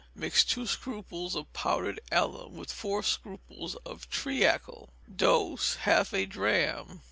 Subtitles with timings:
[0.15, 4.89] Mix two scruples of powdered alum with four scruples of treacle.
[5.15, 6.99] Dose, half a drachm.